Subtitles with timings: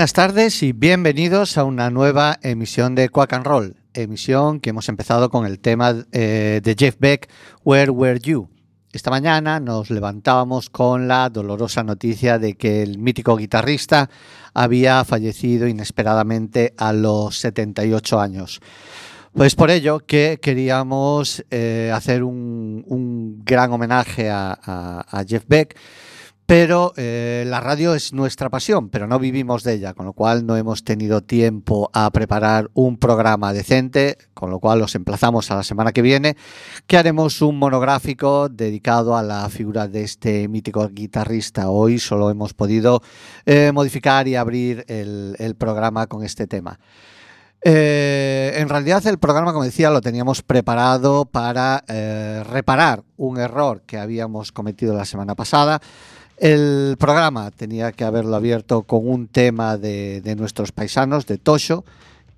[0.00, 4.88] Buenas tardes y bienvenidos a una nueva emisión de Quack and Roll, emisión que hemos
[4.88, 7.28] empezado con el tema eh, de Jeff Beck,
[7.64, 8.48] Where Were You?
[8.94, 14.08] Esta mañana nos levantábamos con la dolorosa noticia de que el mítico guitarrista
[14.54, 18.62] había fallecido inesperadamente a los 78 años.
[19.34, 25.76] Pues por ello que queríamos eh, hacer un, gran homenaje a Jeff Beck
[26.50, 30.46] pero eh, la radio es nuestra pasión, pero no vivimos de ella, con lo cual
[30.46, 35.54] no hemos tenido tiempo a preparar un programa decente, con lo cual los emplazamos a
[35.54, 36.36] la semana que viene,
[36.88, 41.70] que haremos un monográfico dedicado a la figura de este mítico guitarrista.
[41.70, 43.00] Hoy solo hemos podido
[43.46, 46.80] eh, modificar y abrir el, programa con este tema.
[47.62, 51.84] Eh, en realidad el programa, como decía, lo teníamos preparado para
[52.42, 55.80] reparar un error que habíamos cometido la semana pasada.
[56.40, 61.84] El programa tenía que haberlo abierto con un tema de, nuestros paisanos, de Tosho,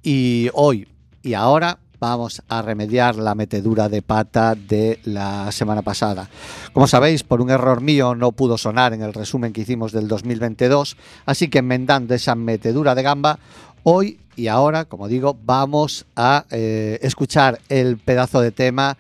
[0.03, 0.89] y hoy
[1.23, 6.29] y ahora vamos a remediar la metedura de pata de la semana pasada.
[6.73, 10.09] Como sabéis, por un error mío no pudo sonar en el resumen que hicimos del
[10.09, 13.39] 2022, así que enmendando esa metedura de gamba,
[13.85, 18.99] hoy y ahora, como digo, vamos a eh, escuchar el pedazo de tema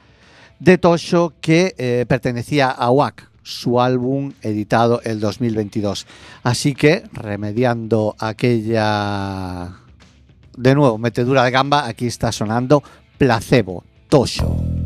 [0.60, 6.06] de Tosho que eh, pertenecía a WAC, su álbum editado el 2022.
[6.42, 9.76] Así que, remediando aquella,
[10.56, 12.82] de nuevo, metedura de gamba, aquí está sonando
[13.18, 14.81] Placebo, Tosho.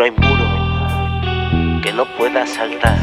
[0.00, 2.96] No hay muro que no pueda saltar.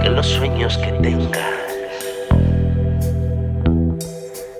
[0.00, 1.40] Que los sueños que tengas,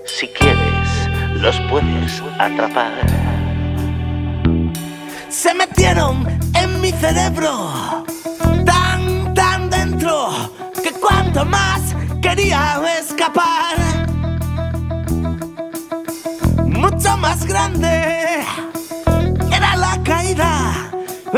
[0.03, 1.09] si quieres,
[1.39, 2.91] los puedes atrapar.
[5.29, 8.03] Se metieron en mi cerebro,
[8.65, 10.51] tan, tan dentro,
[10.83, 13.77] que cuanto más quería escapar,
[16.65, 18.25] mucho más grande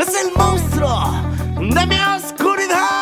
[0.00, 1.12] es el monstruo
[1.56, 2.97] de mi oscuridad.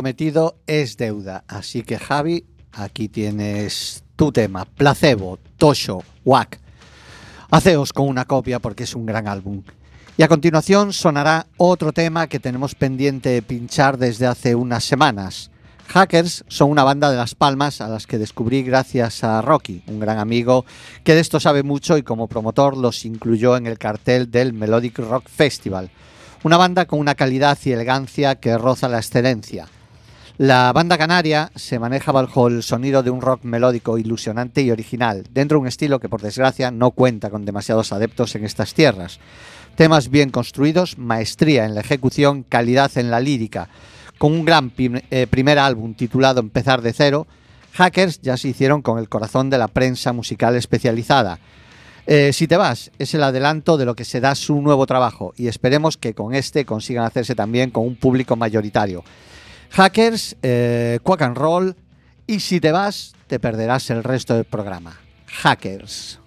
[0.00, 1.44] Prometido es deuda.
[1.46, 4.64] Así que Javi, aquí tienes tu tema.
[4.64, 6.58] Placebo, Tosho, Wack.
[7.50, 9.62] Haceos con una copia porque es un gran álbum.
[10.16, 15.50] Y a continuación sonará otro tema que tenemos pendiente de pinchar desde hace unas semanas.
[15.88, 20.00] Hackers son una banda de Las Palmas a las que descubrí gracias a Rocky, un
[20.00, 20.64] gran amigo
[21.04, 24.98] que de esto sabe mucho y como promotor los incluyó en el cartel del Melodic
[24.98, 25.90] Rock Festival.
[26.42, 29.68] Una banda con una calidad y elegancia que roza la excelencia.
[30.42, 35.26] La banda canaria se maneja bajo el sonido de un rock melódico ilusionante y original,
[35.30, 39.20] dentro de un estilo que por desgracia no cuenta con demasiados adeptos en estas tierras.
[39.76, 43.68] Temas bien construidos, maestría en la ejecución, calidad en la lírica.
[44.16, 47.26] Con un gran eh, primer álbum titulado Empezar de cero,
[47.74, 51.38] Hackers ya se hicieron con el corazón de la prensa musical especializada.
[52.06, 55.48] Eh, si te vas, es el adelanto de lo que será su nuevo trabajo y
[55.48, 59.04] esperemos que con este consigan hacerse también con un público mayoritario.
[59.70, 61.76] Hackers, eh, Quack and Roll
[62.26, 65.00] y si te vas, te perderás el resto del programa.
[65.26, 66.19] Hackers.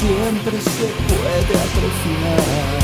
[0.00, 2.78] Siempre se puede apreciar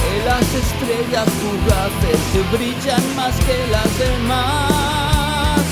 [0.00, 2.20] que las estrellas fugaces
[2.50, 5.62] brillan más que las demás.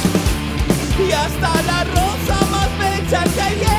[0.99, 3.72] Y hasta la rosa más bella que hay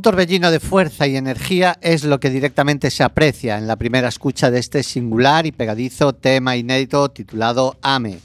[0.00, 4.08] Un torbellino de fuerza y energía es lo que directamente se aprecia en la primera
[4.08, 8.18] escucha de este singular y pegadizo tema inédito titulado Ame,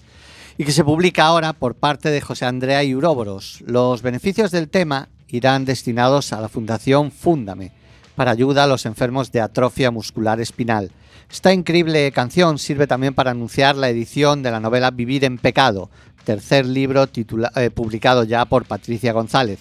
[0.57, 3.61] y que se publica ahora por parte de José Andrea y Uroboros.
[3.67, 7.73] Los beneficios del tema irán destinados a la Fundación Fúndame,
[8.15, 10.91] para ayuda a los enfermos de atrofia muscular espinal.
[11.29, 15.89] Esta increíble canción sirve también para anunciar la edición de la novela Vivir en Pecado,
[16.23, 17.09] tercer libro
[17.57, 19.59] eh, publicado ya por Patricia González.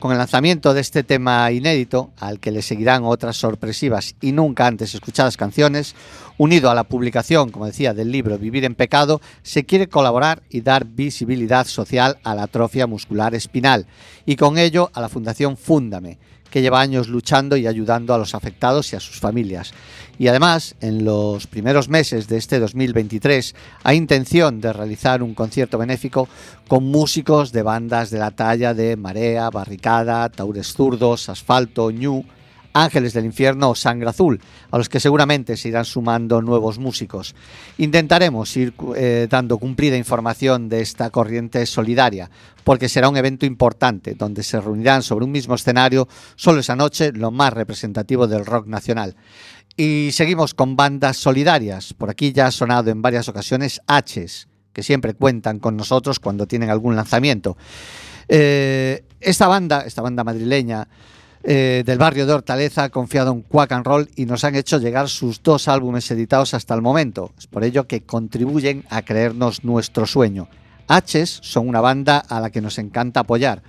[0.00, 4.66] Con el lanzamiento de este tema inédito, al que le seguirán otras sorpresivas y nunca
[4.66, 5.94] antes escuchadas canciones,
[6.38, 10.62] unido a la publicación, como decía, del libro Vivir en Pecado, se quiere colaborar y
[10.62, 13.84] dar visibilidad social a la atrofia muscular espinal
[14.24, 16.16] y con ello a la Fundación Fúndame,
[16.50, 19.74] que lleva años luchando y ayudando a los afectados y a sus familias.
[20.20, 23.54] Y además, en los primeros meses de este 2023,
[23.84, 26.28] hay intención de realizar un concierto benéfico
[26.68, 32.22] con músicos de bandas de la talla de Marea, Barricada, Taures Zurdos, Asfalto, Ñu,
[32.74, 37.34] Ángeles del Infierno o Sangre Azul, a los que seguramente se irán sumando nuevos músicos.
[37.78, 42.30] Intentaremos ir eh, dando cumplida información de esta corriente solidaria,
[42.62, 47.10] porque será un evento importante donde se reunirán sobre un mismo escenario solo esa noche
[47.12, 49.16] lo más representativo del rock nacional.
[49.82, 51.94] Y seguimos con bandas solidarias.
[51.94, 56.46] Por aquí ya ha sonado en varias ocasiones H's, que siempre cuentan con nosotros cuando
[56.46, 57.56] tienen algún lanzamiento.
[58.28, 60.86] Eh, esta banda, esta banda madrileña,
[61.42, 64.76] eh, del barrio de Hortaleza ha confiado en Quack and Roll y nos han hecho
[64.76, 67.32] llegar sus dos álbumes editados hasta el momento.
[67.38, 70.50] Es por ello que contribuyen a creernos nuestro sueño.
[70.90, 73.62] H's son una banda a la que nos encanta apoyar,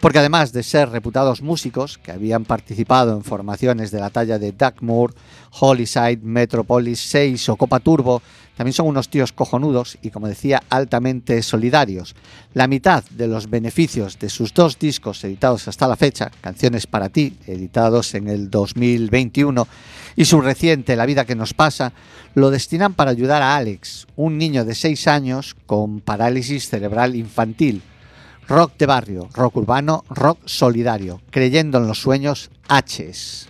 [0.00, 4.52] porque además de ser reputados músicos que habían participado en formaciones de la talla de
[4.52, 5.14] Duckmoor,
[5.60, 8.22] Hollyside, Metropolis 6 o Copa Turbo,
[8.56, 12.14] también son unos tíos cojonudos y, como decía, altamente solidarios.
[12.52, 17.08] La mitad de los beneficios de sus dos discos editados hasta la fecha, Canciones para
[17.08, 19.66] ti, editados en el 2021,
[20.16, 21.94] y su reciente La vida que nos pasa,
[22.34, 27.82] lo destinan para ayudar a Alex, un niño de 6 años con parálisis cerebral infantil.
[28.50, 33.49] Rock de barrio, rock urbano, rock solidario, creyendo en los sueños H's.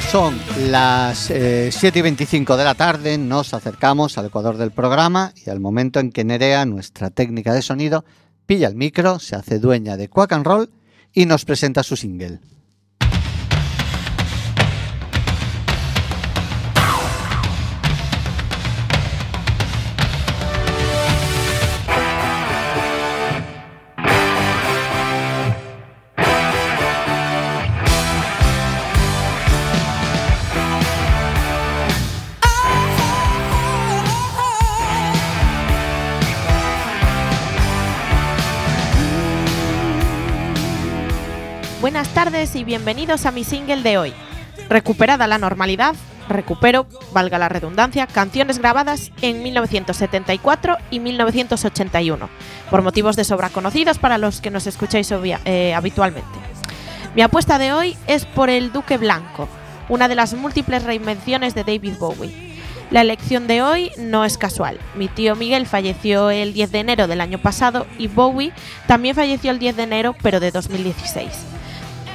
[0.00, 0.38] Son
[0.70, 5.48] las eh, 7 y 25 de la tarde, nos acercamos al ecuador del programa y
[5.48, 8.04] al momento en que Nerea, nuestra técnica de sonido,
[8.44, 10.70] pilla el micro, se hace dueña de Quack and Roll
[11.12, 12.40] y nos presenta su single.
[42.16, 44.14] Tardes y bienvenidos a mi single de hoy.
[44.70, 45.94] Recuperada la normalidad,
[46.30, 52.30] recupero, valga la redundancia, canciones grabadas en 1974 y 1981,
[52.70, 56.38] por motivos de sobra conocidos para los que nos escucháis eh, habitualmente.
[57.14, 59.46] Mi apuesta de hoy es por el Duque Blanco,
[59.90, 62.56] una de las múltiples reinvenciones de David Bowie.
[62.90, 64.80] La elección de hoy no es casual.
[64.94, 68.54] Mi tío Miguel falleció el 10 de enero del año pasado y Bowie
[68.86, 71.55] también falleció el 10 de enero pero de 2016.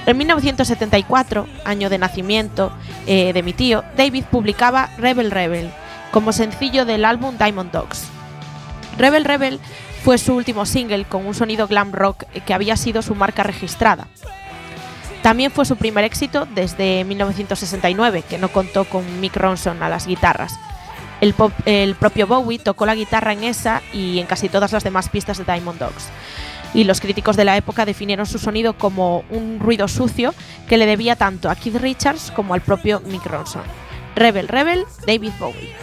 [0.05, 2.71] En 1974, año de nacimiento
[3.05, 5.71] eh, de mi tío, David publicaba Rebel Rebel
[6.11, 8.07] como sencillo del álbum Diamond Dogs.
[8.97, 9.59] Rebel Rebel
[10.03, 14.07] fue su último single con un sonido glam rock que había sido su marca registrada.
[15.21, 20.07] También fue su primer éxito desde 1969, que no contó con Mick Ronson a las
[20.07, 20.53] guitarras.
[21.21, 25.37] El, propio Bowie tocó la guitarra en esa y en casi todas las demás pistas
[25.37, 26.09] de Diamond Dogs.
[26.73, 30.33] Y los críticos de la época definieron su sonido como un ruido sucio
[30.69, 33.63] que le debía tanto a Keith Richards como al propio Mick Ronson.
[34.15, 35.73] Rebel Rebel, David Bowie.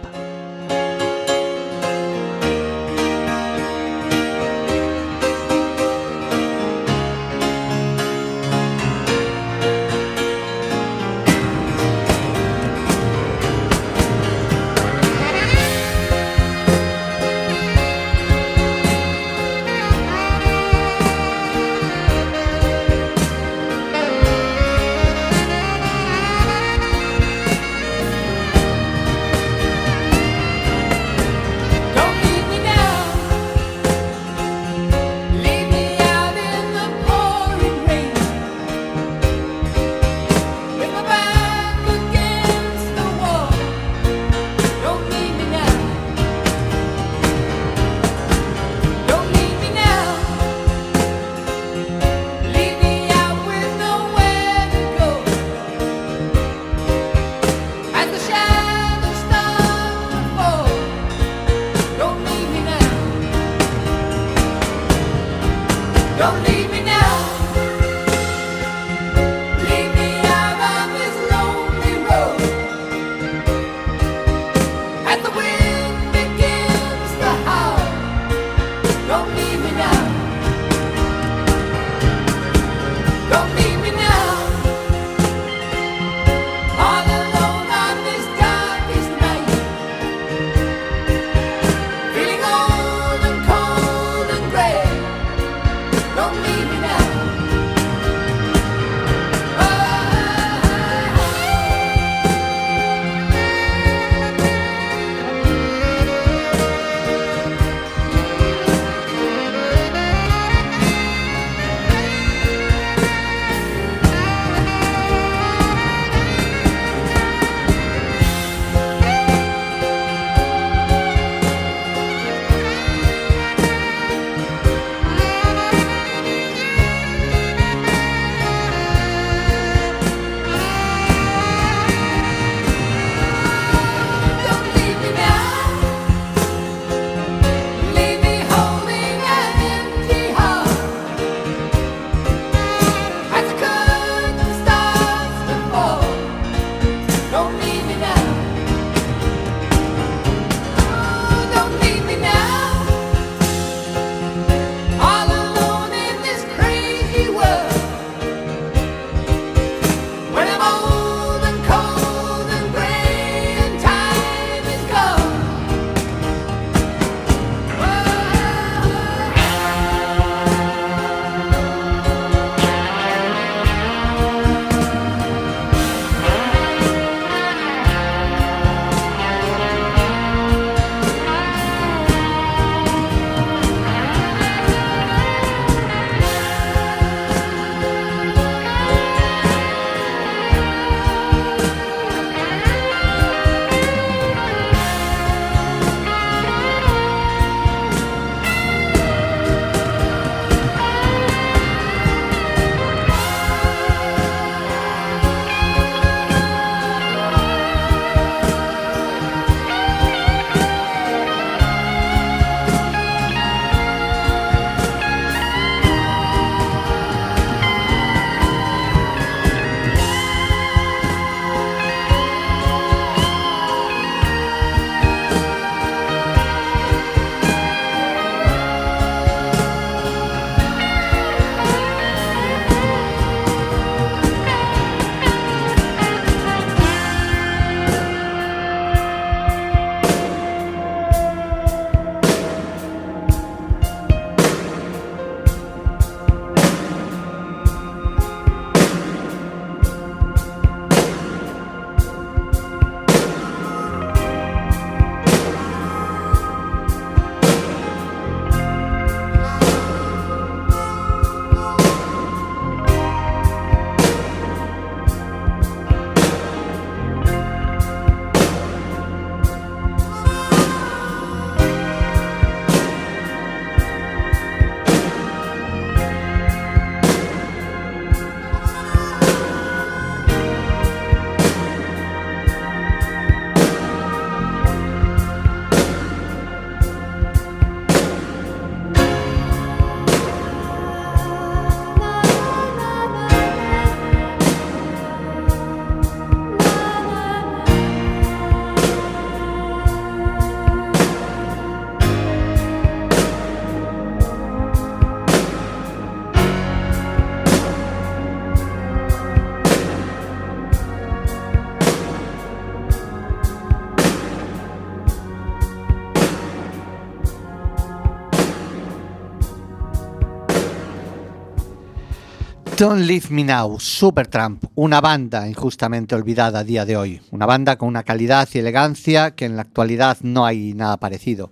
[322.87, 327.21] Don't Leave Me Now, Supertramp, una banda injustamente olvidada a día de hoy.
[327.33, 331.51] Una banda con una calidad y elegancia que en la actualidad no hay nada parecido.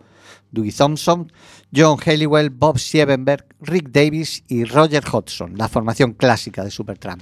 [0.52, 1.32] Dougie Thompson,
[1.74, 7.20] John Halliwell, Bob Siebenberg, Rick Davis y Roger Hodgson, la formación clásica de Supertramp.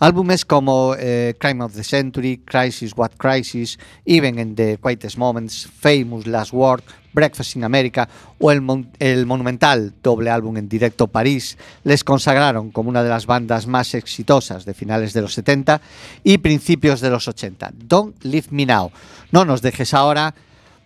[0.00, 5.66] Álbumes como eh, Crime of the Century, Crisis What Crisis, Even in the Quietest Moments,
[5.66, 6.82] Famous Last Word,
[7.12, 8.62] Breakfast in America o el,
[9.00, 13.94] el monumental doble álbum en directo París les consagraron como una de las bandas más
[13.94, 15.80] exitosas de finales de los 70
[16.22, 17.72] y principios de los 80.
[17.74, 18.92] Don't Leave Me Now.
[19.32, 20.34] No nos dejes ahora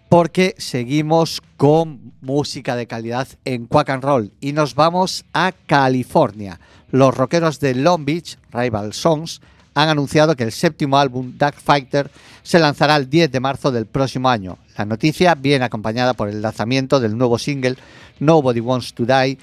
[0.08, 6.60] porque seguimos con música de calidad en Quack and Roll y nos vamos a California.
[6.92, 9.40] Los rockeros de Long Beach, Rival Songs,
[9.74, 12.10] han anunciado que el séptimo álbum, Dark Fighter,
[12.42, 14.58] se lanzará el 10 de marzo del próximo año.
[14.76, 17.76] La noticia viene acompañada por el lanzamiento del nuevo single
[18.20, 19.38] Nobody Wants to Die,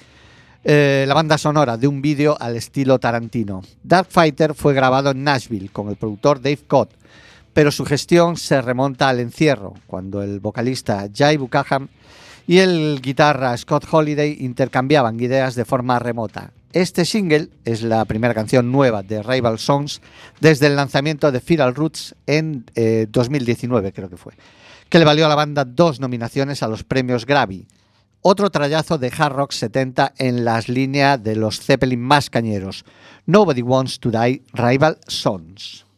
[0.63, 3.63] eh, la banda sonora de un vídeo al estilo Tarantino.
[3.81, 6.91] Dark Fighter fue grabado en Nashville con el productor Dave Cott,
[7.53, 11.87] pero su gestión se remonta al encierro, cuando el vocalista Jay Buckham
[12.45, 16.51] y el guitarra Scott Holiday intercambiaban ideas de forma remota.
[16.72, 20.01] Este single es la primera canción nueva de Rival Songs
[20.39, 24.34] desde el lanzamiento de Feral Roots en eh, 2019, creo que fue,
[24.88, 27.65] que le valió a la banda dos nominaciones a los premios Grammy.
[28.22, 32.86] Otro trayazo de Hard Rock 70 en las líneas de los Zeppelin más cañeros.
[33.26, 35.88] Nobody Wants to Die, Rival Sons.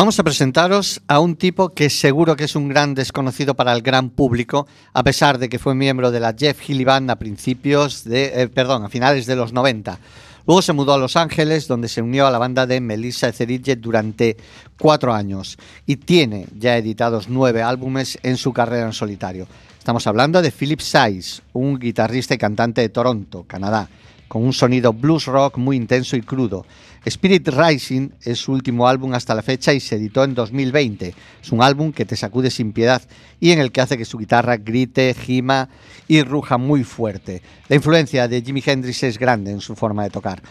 [0.00, 3.82] Vamos a presentaros a un tipo que seguro que es un gran desconocido para el
[3.82, 8.04] gran público, a pesar de que fue miembro de la Jeff Healey Band a principios
[8.04, 9.98] de, eh, perdón, a finales de los 90.
[10.46, 13.78] Luego se mudó a Los Ángeles, donde se unió a la banda de Melissa Etheridge
[13.78, 14.38] durante
[14.78, 19.46] cuatro años y tiene ya editados nueve álbumes en su carrera en solitario.
[19.78, 23.86] Estamos hablando de Philip Size, un guitarrista y cantante de Toronto, Canadá,
[24.28, 26.64] con un sonido blues rock muy intenso y crudo.
[27.04, 31.14] Spirit Rising es su último álbum hasta la fecha y se editó en 2020.
[31.42, 33.02] Es un álbum que te sacude sin piedad
[33.40, 35.70] y en el que hace que su guitarra grite, gima
[36.08, 37.42] y ruja muy fuerte.
[37.68, 40.42] La influencia de Jimi Hendrix es grande en su forma de tocar.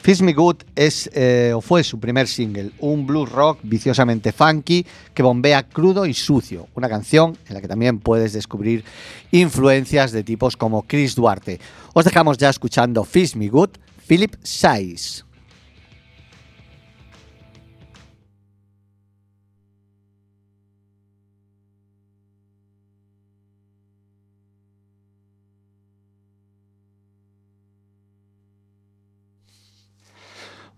[0.00, 4.86] Fizz Me Good es, eh, o fue su primer single, un blues rock viciosamente funky
[5.12, 8.84] que bombea crudo y sucio, una canción en la que también puedes descubrir
[9.32, 11.60] influencias de tipos como Chris Duarte.
[11.94, 13.70] Os dejamos ya escuchando Fizz Me Good,
[14.06, 15.27] Philip Size.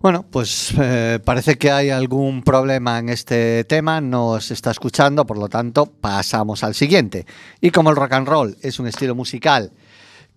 [0.02, 5.26] Bueno, pues eh, parece que hay algún problema en este tema, no se está escuchando,
[5.26, 7.26] por lo tanto pasamos al siguiente.
[7.60, 9.74] Y como el rock and roll es un estilo musical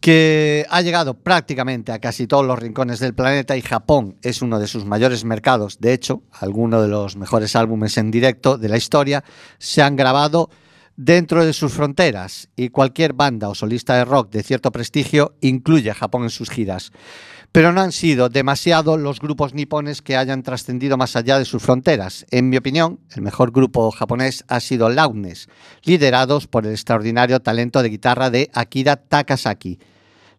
[0.01, 4.59] que ha llegado prácticamente a casi todos los rincones del planeta y Japón es uno
[4.59, 8.76] de sus mayores mercados, de hecho, algunos de los mejores álbumes en directo de la
[8.76, 9.24] historia
[9.59, 10.49] se han grabado
[10.97, 15.89] dentro de sus fronteras y cualquier banda o solista de rock de cierto prestigio incluye
[15.89, 16.91] a Japón en sus giras
[17.54, 21.62] pero no han sido demasiado los grupos nipones que hayan trascendido más allá de sus
[21.62, 22.26] fronteras.
[22.32, 25.47] En mi opinión, el mejor grupo japonés ha sido Loudness,
[25.84, 29.78] liderados por el extraordinario talento de guitarra de Akira Takasaki.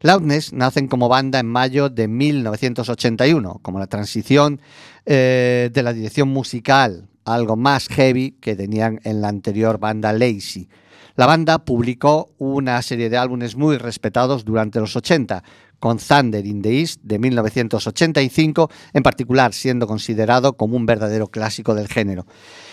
[0.01, 4.61] Loudness nacen como banda en mayo de 1981, como la transición
[5.07, 10.69] eh, de la dirección musical, algo más heavy que tenían en la anterior banda Lazy.
[11.17, 15.45] La banda publicó una serie de álbumes muy respetados durante los 80,
[15.85, 21.75] con Thunder in the East de 1985, en particular siendo considerado como un verdadero clásico
[21.75, 22.25] del género.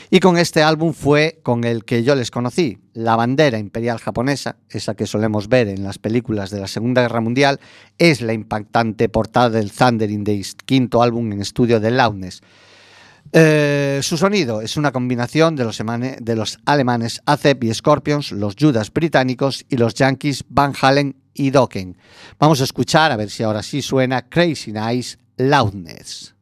[0.09, 4.55] Y con este álbum fue con el que yo les conocí, la bandera imperial japonesa,
[4.70, 7.59] esa que solemos ver en las películas de la Segunda Guerra Mundial,
[7.97, 12.41] es la impactante portada del Thunder in the East, quinto álbum en estudio de Loudness.
[13.34, 19.65] Eh, su sonido es una combinación de los, alemanes ACEP y Scorpions, los Judas británicos
[19.69, 21.97] y los Yankees Van Halen y Dokken.
[22.39, 26.36] Vamos a escuchar, a ver si ahora sí suena Crazy Nice Loudness.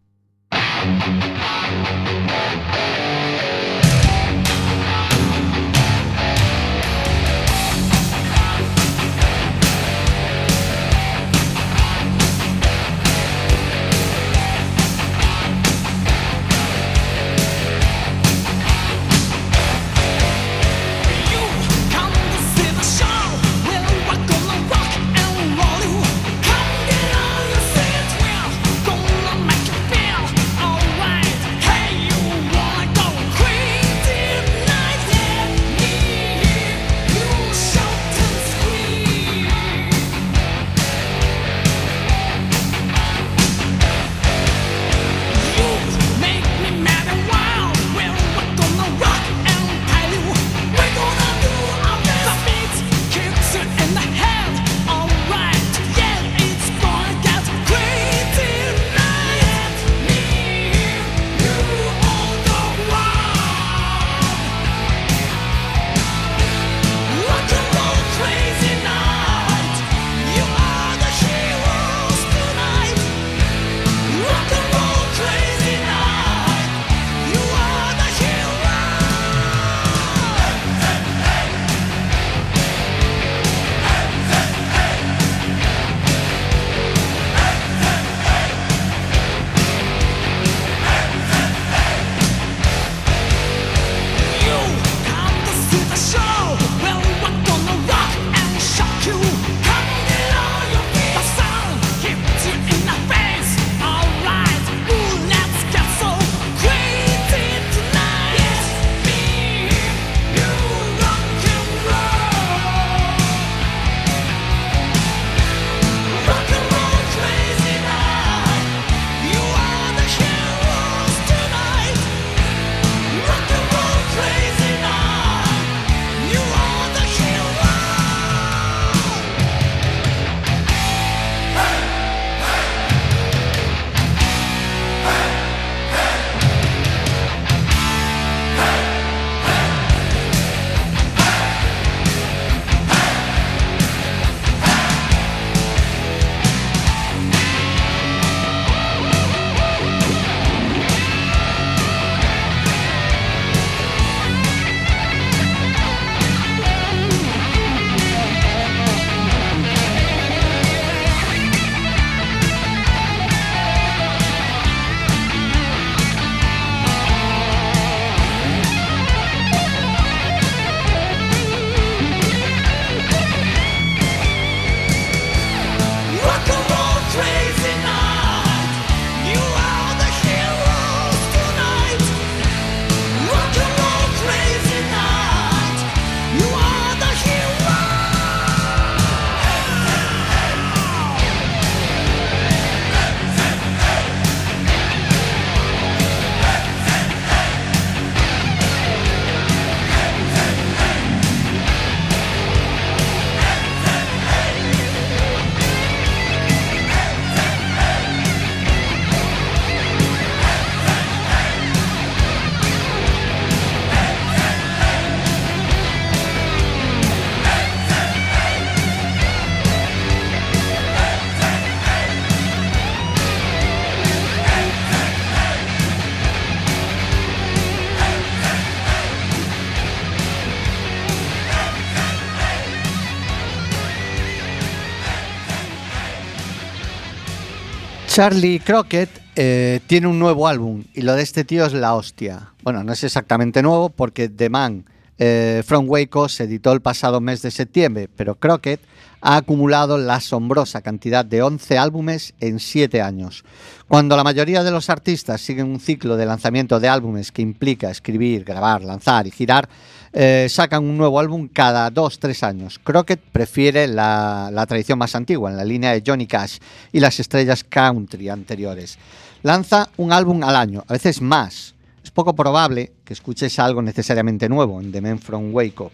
[238.10, 242.54] Charlie Crockett eh, tiene un nuevo álbum y lo de este tío es la hostia.
[242.64, 244.84] Bueno, no es exactamente nuevo porque The Man
[245.20, 248.82] eh, From Waco se editó el pasado mes de septiembre, pero Crockett
[249.22, 253.46] ha acumulado la asombrosa cantidad de 11 álbumes en 7 años.
[253.88, 257.92] Cuando la mayoría de los artistas siguen un ciclo de lanzamiento de álbumes que implica
[257.92, 259.70] escribir, grabar, lanzar y girar,
[260.14, 262.80] eh, sacan un nuevo álbum cada 2-3 años.
[262.84, 266.58] Crockett prefiere la, tradición más antigua, en la línea de Johnny Cash
[266.92, 268.98] y las estrellas country anteriores.
[269.44, 271.76] Lanza un álbum al año, a veces más.
[272.04, 275.92] Es poco probable que escuches algo necesariamente nuevo en The Man From Waco.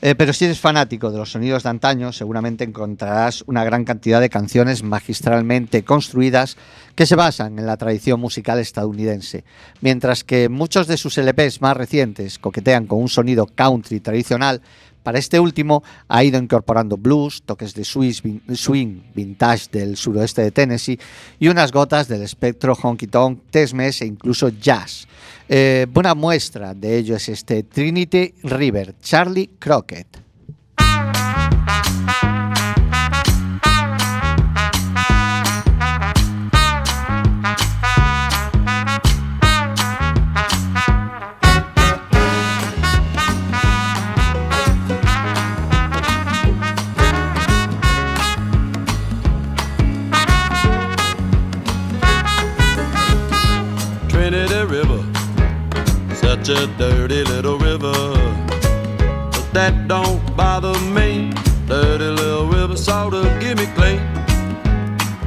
[0.00, 4.20] Eh, pero si eres fanático de los sonidos de antaño, seguramente encontrarás una gran cantidad
[4.20, 6.56] de canciones magistralmente construidas
[6.94, 9.44] que se basan en la tradición musical estadounidense,
[9.80, 14.62] mientras que muchos de sus LPs más recientes coquetean con un sonido country tradicional.
[15.08, 21.00] Para este último ha ido incorporando blues, toques de swing vintage del suroeste de Tennessee
[21.38, 25.08] y unas gotas del espectro honky tonk, Tex-Mex e incluso jazz.
[25.48, 30.27] Eh, buena muestra de ello es este Trinity River, Charlie Crockett.
[56.48, 57.92] Such a dirty little river.
[59.32, 61.32] But that don't bother me.
[61.66, 64.00] Dirty little river, sort of give me clean.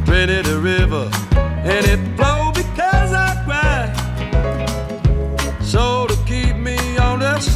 [0.05, 3.93] Trinity River, and it flow because I cry.
[5.61, 7.51] So to keep me honest,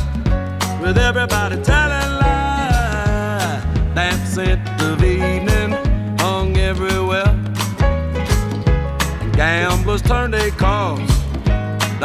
[0.81, 3.63] with everybody telling lies.
[3.95, 5.71] Damn scent of evening
[6.19, 7.33] hung everywhere.
[9.33, 11.09] Gamblers turn their cars,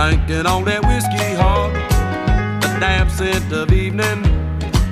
[0.09, 1.75] thinking on that whiskey hard.
[2.63, 4.23] The damp scent of evening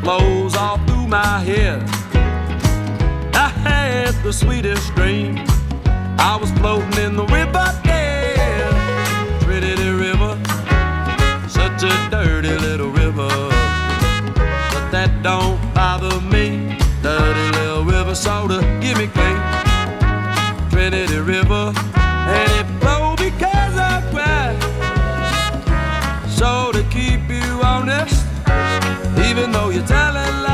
[0.02, 1.82] blows all through my head.
[3.34, 5.38] I had the sweetest dream.
[6.18, 9.42] I was floating in the river dead.
[9.42, 10.32] Trinity River,
[11.48, 13.30] such a dirty little river.
[14.72, 16.76] But that don't bother me.
[17.02, 19.40] Dirty little river, soda, give me clean.
[20.70, 21.72] Trinity River,
[29.38, 30.47] even though you're telling lies.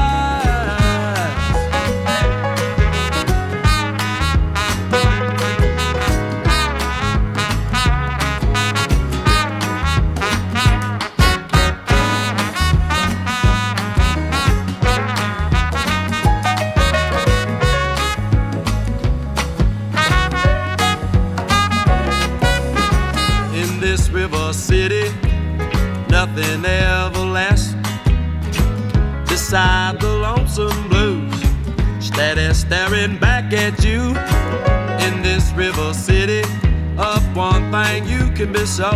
[38.34, 38.90] Can be so.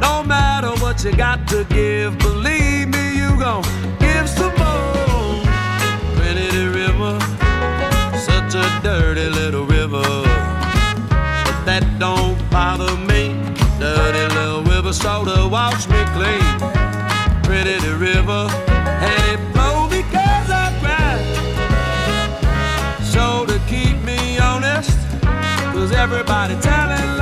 [0.00, 3.62] No matter what you got to give, believe me, you gon'
[3.98, 5.42] give some more.
[6.16, 7.20] Trinity River,
[8.16, 13.36] such a dirty little river but that don't bother me.
[13.78, 16.48] Dirty little river so soda wash me clean.
[17.42, 18.48] Pretty the river,
[19.06, 21.16] and it flow because I cry.
[23.02, 24.96] So to keep me honest,
[25.74, 27.17] cause everybody telling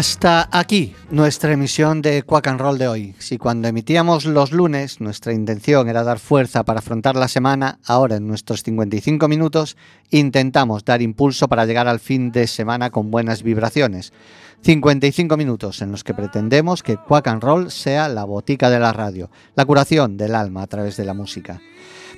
[0.00, 3.14] Hasta aquí nuestra emisión de Quack and Roll de hoy.
[3.18, 8.16] Si cuando emitíamos los lunes nuestra intención era dar fuerza para afrontar la semana, ahora
[8.16, 9.76] en nuestros 55 minutos
[10.08, 14.14] intentamos dar impulso para llegar al fin de semana con buenas vibraciones.
[14.62, 18.94] 55 minutos en los que pretendemos que Quack and Roll sea la botica de la
[18.94, 21.60] radio, la curación del alma a través de la música.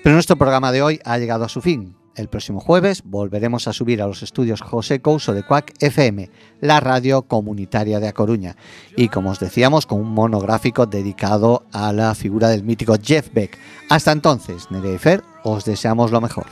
[0.05, 1.97] Pero nuestro programa de hoy ha llegado a su fin.
[2.15, 6.79] El próximo jueves volveremos a subir a los estudios José Couso de Cuac FM, la
[6.79, 8.57] radio comunitaria de A Coruña,
[8.97, 13.59] y como os decíamos, con un monográfico dedicado a la figura del mítico Jeff Beck.
[13.89, 16.47] Hasta entonces, Nerea y os deseamos lo mejor.